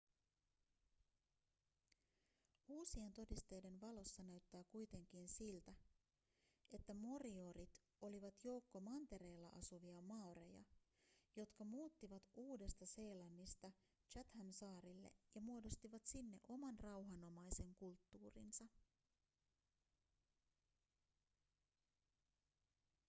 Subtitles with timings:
[2.67, 5.73] uusien todisteiden valossa näyttää kuitenkin siltä
[6.71, 10.63] että moriorit olivat joukko mantereella asuvia maoreja
[11.35, 13.71] jotka muuttivat uudesta-seelannista
[14.11, 18.67] chathamsaarille ja muodostivat sinne oman rauhanomaisen kulttuurinsa